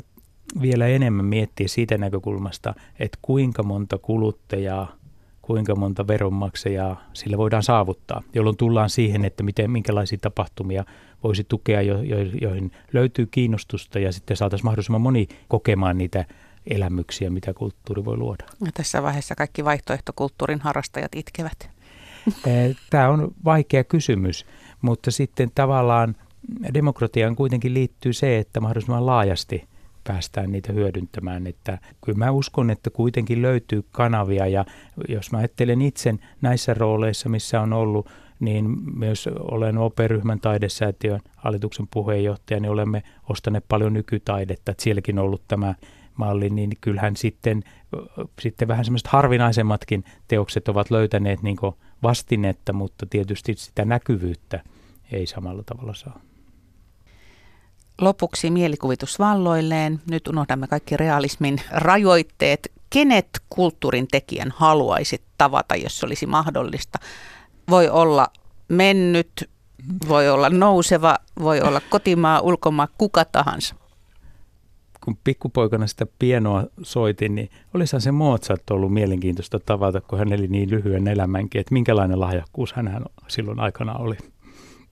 vielä 0.60 0.86
enemmän 0.86 1.24
miettiä 1.24 1.68
siitä 1.68 1.98
näkökulmasta, 1.98 2.74
että 2.98 3.18
kuinka 3.22 3.62
monta 3.62 3.98
kuluttajaa, 3.98 4.92
kuinka 5.42 5.76
monta 5.76 6.06
veronmaksajaa 6.06 7.02
sillä 7.12 7.38
voidaan 7.38 7.62
saavuttaa, 7.62 8.22
jolloin 8.34 8.56
tullaan 8.56 8.90
siihen, 8.90 9.24
että 9.24 9.42
miten, 9.42 9.70
minkälaisia 9.70 10.18
tapahtumia 10.20 10.84
voisi 11.24 11.44
tukea, 11.44 11.82
jo, 11.82 12.02
jo, 12.02 12.16
joihin 12.40 12.72
löytyy 12.92 13.26
kiinnostusta 13.26 13.98
ja 13.98 14.12
sitten 14.12 14.36
saataisiin 14.36 14.66
mahdollisimman 14.66 15.00
moni 15.00 15.28
kokemaan 15.48 15.98
niitä 15.98 16.24
elämyksiä, 16.70 17.30
mitä 17.30 17.54
kulttuuri 17.54 18.04
voi 18.04 18.16
luoda. 18.16 18.44
Ja 18.64 18.72
tässä 18.74 19.02
vaiheessa 19.02 19.34
kaikki 19.34 19.64
vaihtoehtokulttuurin 19.64 20.60
harrastajat 20.60 21.14
itkevät. 21.16 21.70
Tämä 22.90 23.08
on 23.08 23.34
vaikea 23.44 23.84
kysymys, 23.84 24.46
mutta 24.82 25.10
sitten 25.10 25.50
tavallaan 25.54 26.16
demokratiaan 26.74 27.36
kuitenkin 27.36 27.74
liittyy 27.74 28.12
se, 28.12 28.38
että 28.38 28.60
mahdollisimman 28.60 29.06
laajasti– 29.06 29.64
päästään 30.08 30.52
niitä 30.52 30.72
hyödyntämään. 30.72 31.46
Että 31.46 31.78
kyllä 32.04 32.18
mä 32.18 32.30
uskon, 32.30 32.70
että 32.70 32.90
kuitenkin 32.90 33.42
löytyy 33.42 33.84
kanavia 33.92 34.46
ja 34.46 34.64
jos 35.08 35.32
mä 35.32 35.38
ajattelen 35.38 35.82
itse 35.82 36.14
näissä 36.40 36.74
rooleissa, 36.74 37.28
missä 37.28 37.60
on 37.60 37.72
ollut, 37.72 38.10
niin 38.40 38.76
myös 38.98 39.26
olen 39.26 39.78
OP-ryhmän 39.78 40.40
taidesäätiön 40.40 41.20
hallituksen 41.36 41.86
puheenjohtaja, 41.90 42.60
niin 42.60 42.70
olemme 42.70 43.02
ostaneet 43.28 43.64
paljon 43.68 43.92
nykytaidetta. 43.92 44.70
Että 44.70 44.82
sielläkin 44.82 45.18
on 45.18 45.24
ollut 45.24 45.42
tämä 45.48 45.74
malli, 46.18 46.50
niin 46.50 46.70
kyllähän 46.80 47.16
sitten, 47.16 47.62
sitten 48.40 48.68
vähän 48.68 48.84
semmoiset 48.84 49.06
harvinaisemmatkin 49.06 50.04
teokset 50.28 50.68
ovat 50.68 50.90
löytäneet 50.90 51.42
niin 51.42 51.56
vastinetta, 52.02 52.72
mutta 52.72 53.06
tietysti 53.06 53.54
sitä 53.56 53.84
näkyvyyttä 53.84 54.60
ei 55.12 55.26
samalla 55.26 55.62
tavalla 55.62 55.94
saa. 55.94 56.20
Lopuksi 58.00 58.50
mielikuvitus 58.50 59.18
valloilleen. 59.18 60.00
Nyt 60.10 60.28
unohdamme 60.28 60.66
kaikki 60.66 60.96
realismin 60.96 61.60
rajoitteet. 61.70 62.72
Kenet 62.90 63.28
kulttuurin 63.48 64.08
tekijän 64.08 64.52
haluaisit 64.56 65.22
tavata, 65.38 65.76
jos 65.76 66.04
olisi 66.04 66.26
mahdollista? 66.26 66.98
Voi 67.70 67.88
olla 67.88 68.26
mennyt, 68.68 69.50
voi 70.08 70.28
olla 70.28 70.50
nouseva, 70.50 71.18
voi 71.40 71.60
olla 71.60 71.80
kotimaa, 71.90 72.40
ulkomaa, 72.40 72.88
kuka 72.98 73.24
tahansa. 73.24 73.74
Kun 75.08 75.18
pikkupoikana 75.24 75.86
sitä 75.86 76.06
pienoa 76.18 76.64
soitin, 76.82 77.34
niin 77.34 77.50
olisihan 77.74 78.00
se 78.00 78.12
Mozart 78.12 78.70
ollut 78.70 78.92
mielenkiintoista 78.92 79.58
tavata, 79.58 80.00
kun 80.00 80.18
hän 80.18 80.32
eli 80.32 80.46
niin 80.48 80.70
lyhyen 80.70 81.08
elämänkin, 81.08 81.60
että 81.60 81.72
minkälainen 81.72 82.20
lahjakkuus 82.20 82.72
hän 82.72 83.04
silloin 83.28 83.60
aikana 83.60 83.94
oli. 83.94 84.16